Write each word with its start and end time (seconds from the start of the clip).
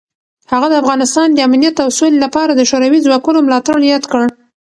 هغه 0.51 0.67
د 0.69 0.73
افغانستان 0.81 1.27
د 1.31 1.37
امنیت 1.47 1.75
او 1.83 1.89
سولې 1.97 2.17
لپاره 2.25 2.51
د 2.55 2.61
شوروي 2.69 2.99
ځواکونو 3.05 3.39
ملاتړ 3.47 3.77
یاد 3.91 4.03
کړ. 4.11 4.23